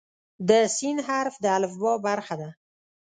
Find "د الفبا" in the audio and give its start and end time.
1.43-1.93